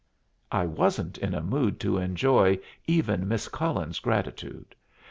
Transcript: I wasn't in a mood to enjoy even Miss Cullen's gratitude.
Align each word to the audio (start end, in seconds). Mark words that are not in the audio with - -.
I 0.51 0.65
wasn't 0.65 1.19
in 1.19 1.35
a 1.35 1.43
mood 1.43 1.79
to 1.81 1.99
enjoy 1.99 2.57
even 2.87 3.27
Miss 3.27 3.47
Cullen's 3.47 3.99
gratitude. 3.99 4.73